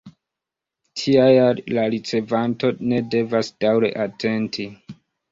Tial 1.01 1.59
la 1.77 1.83
ricevanto 1.93 2.71
ne 2.93 3.01
devas 3.15 3.51
daŭre 3.65 3.93
atenti. 4.07 4.67